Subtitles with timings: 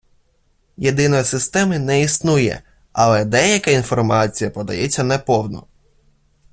[0.77, 5.67] Єдиної системи не існує «Але деяка інформація подається неповно.